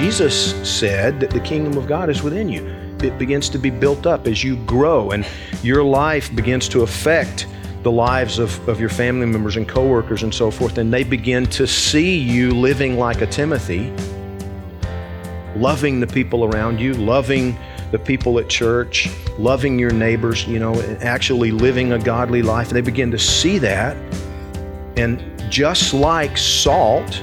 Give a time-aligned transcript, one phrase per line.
[0.00, 2.66] Jesus said that the kingdom of God is within you.
[3.02, 5.26] It begins to be built up as you grow, and
[5.62, 7.46] your life begins to affect
[7.82, 11.44] the lives of, of your family members and coworkers and so forth, and they begin
[11.48, 13.92] to see you living like a Timothy,
[15.54, 17.58] loving the people around you, loving
[17.90, 22.70] the people at church, loving your neighbors, you know, actually living a godly life.
[22.70, 23.98] They begin to see that,
[24.96, 27.22] and just like salt,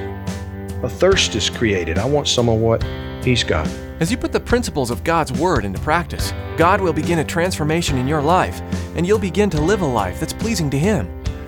[0.83, 1.97] a thirst is created.
[1.97, 2.83] I want some of what
[3.23, 3.67] he's got.
[3.99, 7.97] As you put the principles of God's Word into practice, God will begin a transformation
[7.97, 8.61] in your life,
[8.95, 11.07] and you'll begin to live a life that's pleasing to Him.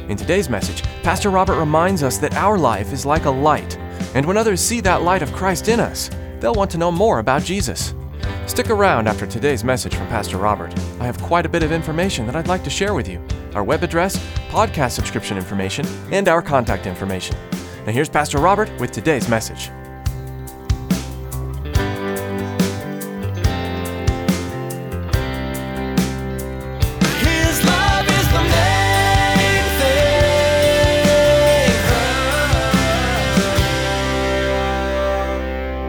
[0.09, 3.77] In today's message, Pastor Robert reminds us that our life is like a light,
[4.16, 7.19] and when others see that light of Christ in us, they'll want to know more
[7.19, 7.94] about Jesus.
[8.47, 10.73] Stick around after today's message from Pastor Robert.
[11.00, 13.63] I have quite a bit of information that I'd like to share with you our
[13.63, 14.17] web address,
[14.50, 17.35] podcast subscription information, and our contact information.
[17.85, 19.69] Now, here's Pastor Robert with today's message.
[27.22, 30.23] His love is the main thing.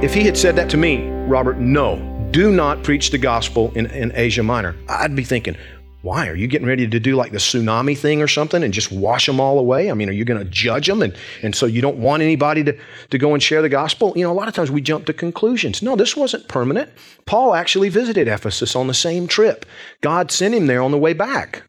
[0.05, 3.87] If he had said that to me, Robert, no, do not preach the gospel in,
[3.87, 5.57] in Asia Minor, I'd be thinking,
[6.03, 6.29] why?
[6.29, 9.27] Are you getting ready to do like the tsunami thing or something and just wash
[9.27, 9.91] them all away?
[9.91, 11.03] I mean, are you going to judge them?
[11.03, 12.79] And, and so you don't want anybody to,
[13.11, 14.15] to go and share the gospel?
[14.17, 15.83] You know, a lot of times we jump to conclusions.
[15.83, 16.91] No, this wasn't permanent.
[17.27, 19.67] Paul actually visited Ephesus on the same trip.
[20.01, 21.65] God sent him there on the way back.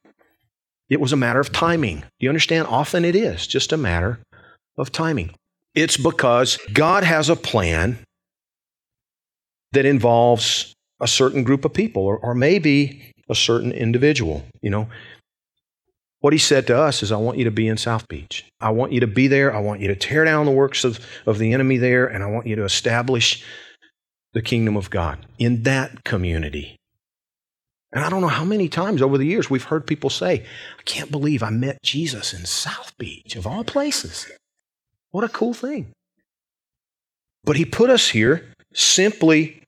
[0.90, 2.00] It was a matter of timing.
[2.00, 2.68] Do you understand?
[2.68, 4.20] Often it is just a matter
[4.78, 5.36] of timing.
[5.76, 8.00] It's because God has a plan
[9.72, 14.46] that involves a certain group of people, or, or maybe a certain individual.
[14.62, 14.90] You know,
[16.20, 18.46] what he said to us is, I want you to be in South Beach.
[18.60, 19.56] I want you to be there.
[19.56, 22.28] I want you to tear down the works of, of the enemy there, and I
[22.28, 23.44] want you to establish
[24.34, 26.78] the kingdom of God in that community.
[27.94, 30.46] And I don't know how many times over the years we've heard people say,
[30.80, 34.32] I can't believe I met Jesus in South Beach, of all places.
[35.10, 35.92] What a cool thing.
[37.44, 39.61] But he put us here simply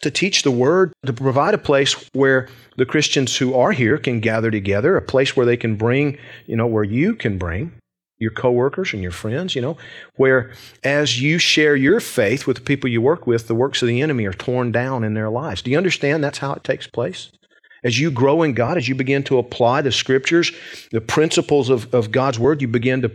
[0.00, 4.20] to teach the word, to provide a place where the Christians who are here can
[4.20, 7.72] gather together, a place where they can bring, you know, where you can bring
[8.18, 9.76] your coworkers and your friends, you know,
[10.16, 10.52] where
[10.84, 14.02] as you share your faith with the people you work with, the works of the
[14.02, 15.62] enemy are torn down in their lives.
[15.62, 17.30] Do you understand that's how it takes place?
[17.82, 20.52] As you grow in God, as you begin to apply the scriptures,
[20.92, 23.10] the principles of, of God's word, you begin to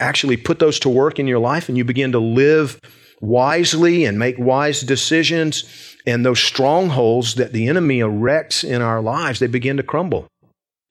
[0.00, 2.78] actually put those to work in your life and you begin to live
[3.22, 5.64] wisely and make wise decisions.
[6.06, 10.26] And those strongholds that the enemy erects in our lives, they begin to crumble.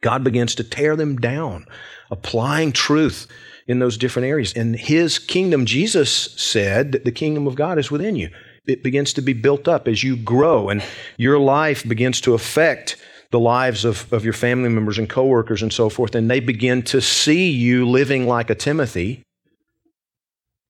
[0.02, 1.68] God begins to tear them down,
[2.09, 3.28] applying truth
[3.68, 4.53] in those different areas.
[4.53, 6.12] And his kingdom, Jesus
[6.42, 8.30] said that the kingdom of God is within you.
[8.66, 10.84] It begins to be built up as you grow, and
[11.18, 12.96] your life begins to affect
[13.31, 16.16] the lives of, of your family members and coworkers and so forth.
[16.16, 19.24] And they begin to see you living like a Timothy,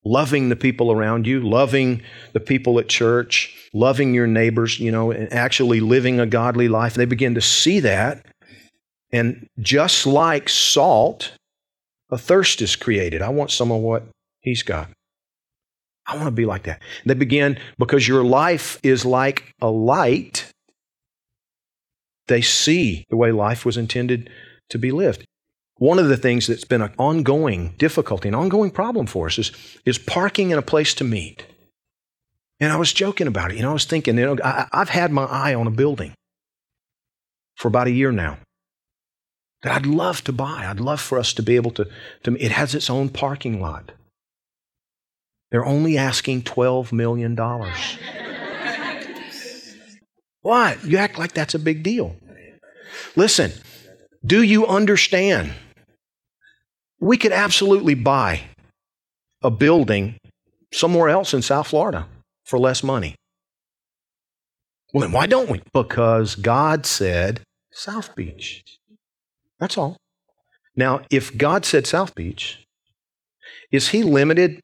[0.04, 2.02] loving the people around you, loving
[2.34, 6.96] the people at church, loving your neighbors, you know, and actually living a godly life.
[6.96, 8.26] They begin to see that.
[9.12, 11.34] And just like salt,
[12.10, 13.22] a thirst is created.
[13.22, 14.06] I want some of what
[14.42, 14.90] he's got.
[16.08, 16.82] I want to be like that.
[17.06, 20.52] They begin, because your life is like a light,
[22.28, 24.30] they see the way life was intended
[24.70, 25.26] to be lived.
[25.82, 29.52] One of the things that's been an ongoing difficulty, an ongoing problem for us is,
[29.84, 31.48] is parking in a place to meet.
[32.60, 33.56] And I was joking about it.
[33.56, 36.14] You know, I was thinking, you know, I, I've had my eye on a building
[37.56, 38.38] for about a year now
[39.64, 40.68] that I'd love to buy.
[40.70, 41.88] I'd love for us to be able to,
[42.26, 43.92] to it has its own parking lot.
[45.50, 47.36] They're only asking $12 million.
[50.44, 50.84] what?
[50.84, 52.18] You act like that's a big deal.
[53.16, 53.52] Listen,
[54.24, 55.56] do you understand?
[57.02, 58.42] We could absolutely buy
[59.42, 60.18] a building
[60.72, 62.08] somewhere else in South Florida
[62.46, 63.16] for less money.
[64.94, 65.64] Well, then why don't we?
[65.74, 68.62] Because God said South Beach.
[69.60, 69.98] That's all.
[70.76, 72.64] Now, if God said South Beach,
[73.72, 74.60] is He limited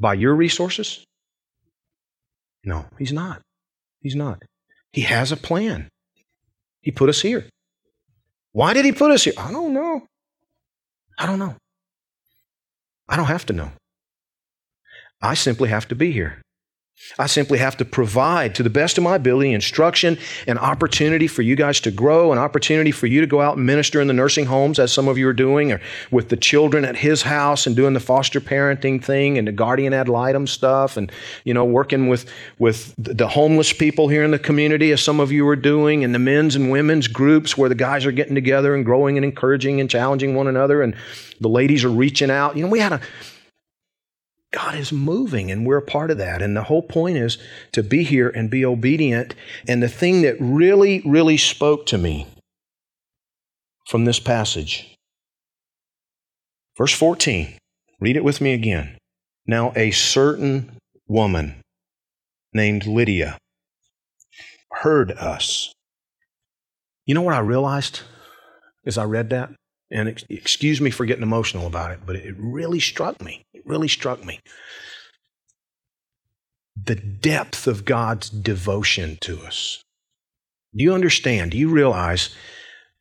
[0.00, 1.04] by your resources?
[2.64, 3.40] No, He's not.
[4.00, 4.42] He's not.
[4.92, 5.88] He has a plan.
[6.80, 7.46] He put us here.
[8.50, 9.34] Why did He put us here?
[9.38, 10.06] I don't know.
[11.18, 11.56] I don't know.
[13.08, 13.70] I don't have to know.
[15.22, 16.42] I simply have to be here.
[17.18, 21.42] I simply have to provide to the best of my ability instruction and opportunity for
[21.42, 24.12] you guys to grow, an opportunity for you to go out and minister in the
[24.12, 27.66] nursing homes, as some of you are doing, or with the children at his house
[27.66, 31.12] and doing the foster parenting thing and the guardian ad litem stuff, and
[31.44, 35.30] you know, working with with the homeless people here in the community, as some of
[35.32, 38.74] you are doing, and the men's and women's groups where the guys are getting together
[38.74, 40.94] and growing and encouraging and challenging one another, and
[41.40, 42.56] the ladies are reaching out.
[42.56, 43.00] You know, we had a
[44.52, 46.40] God is moving and we're a part of that.
[46.40, 47.38] And the whole point is
[47.72, 49.34] to be here and be obedient.
[49.68, 52.26] And the thing that really, really spoke to me
[53.88, 54.94] from this passage,
[56.76, 57.58] verse 14,
[58.00, 58.96] read it with me again.
[59.46, 60.76] Now, a certain
[61.06, 61.60] woman
[62.52, 63.38] named Lydia
[64.72, 65.72] heard us.
[67.04, 68.00] You know what I realized
[68.84, 69.50] as I read that?
[69.90, 73.42] And excuse me for getting emotional about it, but it really struck me.
[73.66, 74.38] Really struck me.
[76.80, 79.82] The depth of God's devotion to us.
[80.74, 81.50] Do you understand?
[81.50, 82.34] Do you realize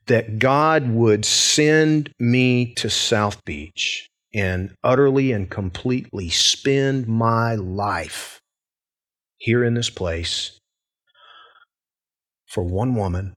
[0.08, 8.42] that God would send me to South Beach and utterly and completely spend my life
[9.38, 10.60] here in this place
[12.48, 13.36] for one woman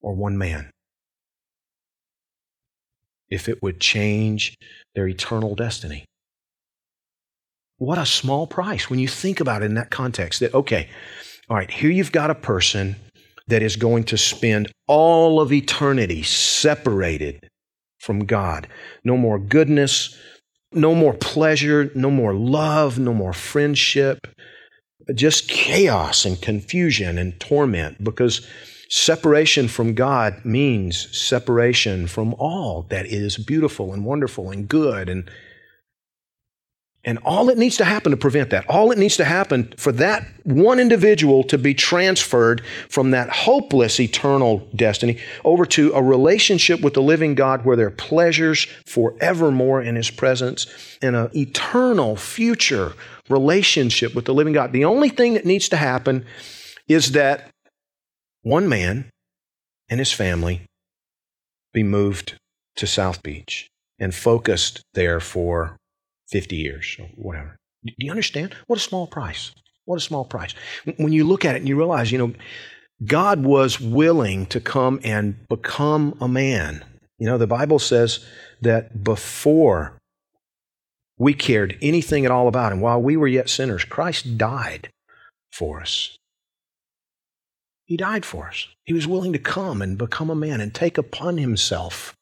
[0.00, 0.70] or one man?
[3.30, 4.56] If it would change
[4.94, 6.04] their eternal destiny.
[7.78, 10.40] What a small price when you think about it in that context.
[10.40, 10.88] That, okay,
[11.48, 12.96] all right, here you've got a person
[13.46, 17.48] that is going to spend all of eternity separated
[18.00, 18.66] from God.
[19.04, 20.16] No more goodness,
[20.72, 24.26] no more pleasure, no more love, no more friendship,
[25.14, 28.46] just chaos and confusion and torment because
[28.88, 35.30] Separation from God means separation from all that is beautiful and wonderful and good and
[37.04, 39.92] and all that needs to happen to prevent that, all that needs to happen for
[39.92, 46.80] that one individual to be transferred from that hopeless eternal destiny over to a relationship
[46.80, 50.66] with the living God where there are pleasures forevermore in His presence
[51.00, 52.92] and an eternal future
[53.28, 54.72] relationship with the living God.
[54.72, 56.26] The only thing that needs to happen
[56.88, 57.50] is that
[58.48, 59.10] one man
[59.90, 60.62] and his family
[61.74, 62.38] be moved
[62.76, 63.68] to South Beach
[63.98, 65.76] and focused there for
[66.28, 67.56] 50 years or whatever.
[67.84, 68.54] Do you understand?
[68.66, 69.52] What a small price.
[69.84, 70.54] What a small price.
[70.96, 72.32] When you look at it and you realize, you know,
[73.04, 76.82] God was willing to come and become a man.
[77.18, 78.24] You know, the Bible says
[78.62, 79.98] that before
[81.18, 84.88] we cared anything at all about him, while we were yet sinners, Christ died
[85.52, 86.18] for us.
[87.88, 88.68] He died for us.
[88.84, 92.14] He was willing to come and become a man and take upon himself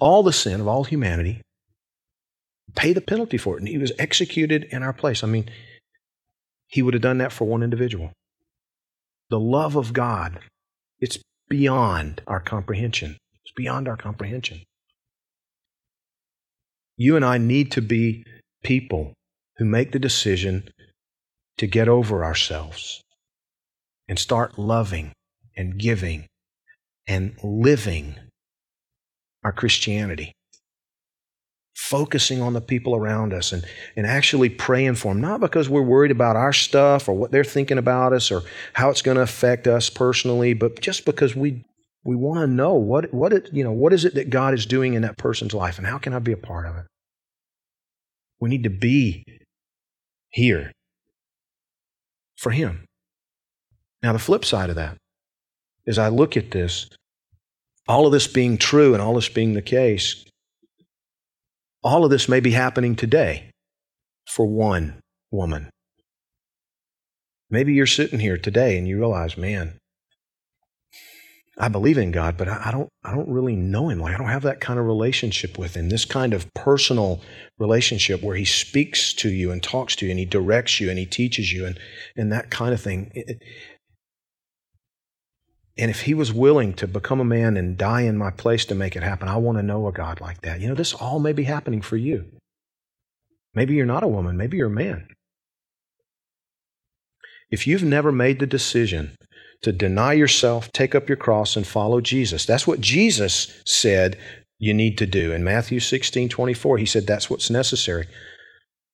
[0.00, 1.40] all the sin of all humanity,
[2.74, 3.60] pay the penalty for it.
[3.60, 5.22] And he was executed in our place.
[5.22, 5.48] I mean,
[6.66, 8.10] he would have done that for one individual.
[9.30, 10.40] The love of God,
[10.98, 13.18] it's beyond our comprehension.
[13.44, 14.62] It's beyond our comprehension.
[16.96, 18.24] You and I need to be
[18.64, 19.14] people
[19.58, 20.70] who make the decision
[21.58, 23.00] to get over ourselves
[24.08, 25.12] and start loving
[25.56, 26.26] and giving
[27.06, 28.16] and living
[29.44, 30.32] our Christianity.
[31.74, 33.64] Focusing on the people around us and,
[33.96, 37.44] and actually praying for them, not because we're worried about our stuff or what they're
[37.44, 38.42] thinking about us or
[38.74, 41.64] how it's going to affect us personally, but just because we
[42.04, 44.66] we want to know what what it, you know what is it that God is
[44.66, 46.84] doing in that person's life and how can I be a part of it?
[48.40, 49.24] We need to be
[50.30, 50.72] here
[52.36, 52.87] for him.
[54.02, 54.96] Now, the flip side of that
[55.86, 56.88] is I look at this,
[57.88, 60.24] all of this being true and all this being the case,
[61.82, 63.50] all of this may be happening today
[64.26, 65.00] for one
[65.30, 65.70] woman.
[67.50, 69.78] Maybe you're sitting here today and you realize, man,
[71.60, 73.98] I believe in God, but I don't, I don't really know Him.
[73.98, 75.88] Like I don't have that kind of relationship with Him.
[75.88, 77.20] This kind of personal
[77.58, 80.98] relationship where He speaks to you and talks to you and He directs you and
[80.98, 81.78] He teaches you and,
[82.16, 83.10] and that kind of thing.
[83.14, 83.42] It,
[85.78, 88.74] and if he was willing to become a man and die in my place to
[88.74, 90.60] make it happen, I want to know a God like that.
[90.60, 92.26] You know, this all may be happening for you.
[93.54, 95.08] Maybe you're not a woman, maybe you're a man.
[97.50, 99.16] If you've never made the decision
[99.62, 104.18] to deny yourself, take up your cross, and follow Jesus, that's what Jesus said
[104.58, 105.32] you need to do.
[105.32, 108.06] In Matthew 16 24, he said that's what's necessary.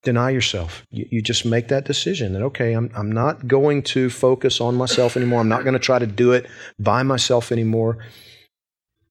[0.05, 0.85] Deny yourself.
[0.91, 4.75] You, you just make that decision that, okay, I'm, I'm not going to focus on
[4.75, 5.41] myself anymore.
[5.41, 6.47] I'm not going to try to do it
[6.79, 7.99] by myself anymore.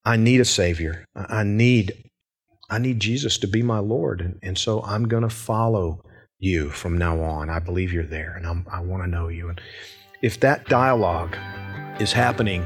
[0.05, 1.05] I need a Savior.
[1.15, 1.93] I need,
[2.69, 4.21] I need Jesus to be my Lord.
[4.21, 6.03] And, and so I'm going to follow
[6.39, 7.49] you from now on.
[7.49, 9.49] I believe you're there and I'm, I want to know you.
[9.49, 9.59] And
[10.21, 11.35] if that dialogue
[11.99, 12.65] is happening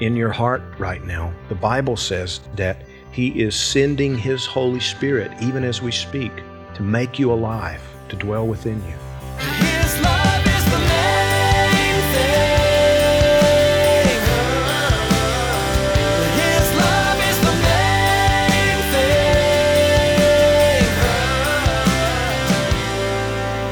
[0.00, 5.30] in your heart right now, the Bible says that He is sending His Holy Spirit,
[5.40, 6.32] even as we speak,
[6.74, 8.94] to make you alive, to dwell within you.
[9.38, 12.52] His love is the main thing.
[16.38, 18.78] His love is the main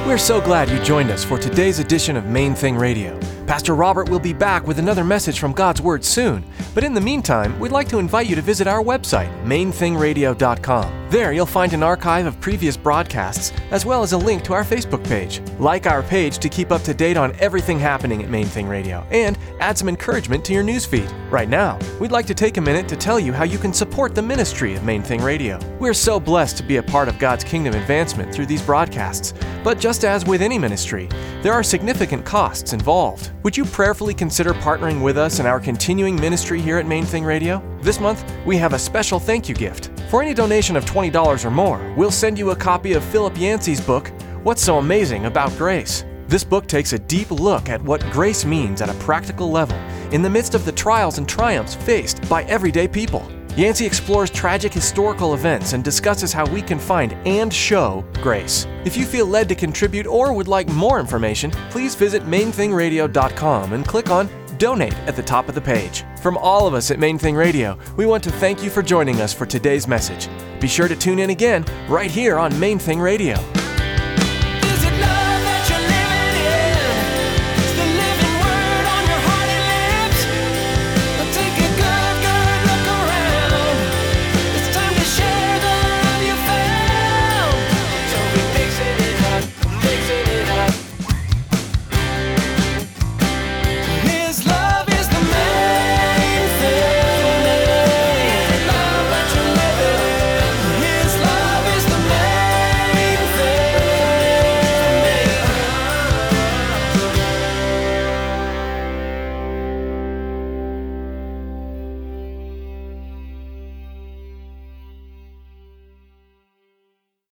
[0.01, 0.07] thing.
[0.07, 3.19] We're so glad you joined us for today's edition of Main Thing Radio.
[3.47, 6.45] Pastor Robert will be back with another message from God's Word soon.
[6.75, 11.00] But in the meantime, we'd like to invite you to visit our website, mainthingradio.com.
[11.11, 14.63] There you'll find an archive of previous broadcasts, as well as a link to our
[14.63, 15.43] Facebook page.
[15.59, 19.05] Like our page to keep up to date on everything happening at Main Thing Radio,
[19.11, 21.13] and add some encouragement to your newsfeed.
[21.29, 24.15] Right now, we'd like to take a minute to tell you how you can support
[24.15, 25.59] the ministry of Main Thing Radio.
[25.81, 29.35] We're so blessed to be a part of God's kingdom advancement through these broadcasts.
[29.65, 31.09] But just as with any ministry,
[31.43, 33.33] there are significant costs involved.
[33.43, 37.25] Would you prayerfully consider partnering with us in our continuing ministry here at Main Thing
[37.25, 37.61] Radio?
[37.83, 39.91] This month, we have a special thank you gift.
[40.11, 43.81] For any donation of $20 or more, we'll send you a copy of Philip Yancey's
[43.81, 44.09] book,
[44.43, 46.05] What's So Amazing About Grace.
[46.27, 49.77] This book takes a deep look at what grace means at a practical level
[50.11, 53.31] in the midst of the trials and triumphs faced by everyday people.
[53.57, 58.67] Yancey explores tragic historical events and discusses how we can find and show grace.
[58.85, 63.87] If you feel led to contribute or would like more information, please visit mainthingradio.com and
[63.87, 64.29] click on
[64.61, 66.05] Donate at the top of the page.
[66.21, 69.23] From all of us at Main Thing Radio, we want to thank you for joining
[69.23, 70.29] us for today's message.
[70.61, 73.37] Be sure to tune in again right here on Main Thing Radio.